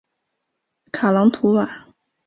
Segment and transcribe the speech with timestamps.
[0.91, 1.85] 卡朗图瓦。